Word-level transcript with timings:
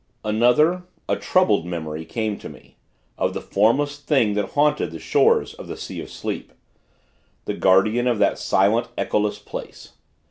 Another, 0.23 0.85
a 1.07 1.15
troubled, 1.15 1.63
memory 1.67 2.05
came 2.05 2.39
to 2.39 2.49
me 2.49 2.75
of 3.19 3.35
the 3.35 3.39
Formless 3.39 3.99
Thing 3.99 4.33
that 4.33 4.45
had 4.45 4.51
haunted 4.55 4.89
the 4.89 4.97
shores 4.97 5.53
of 5.53 5.67
the 5.67 5.77
Sea 5.77 6.01
of 6.01 6.09
Sleep. 6.09 6.53
The 7.45 7.53
guardian 7.53 8.07
of 8.07 8.17
that 8.17 8.39
silent, 8.39 8.87
echoless 8.97 9.37
place. 9.37 9.91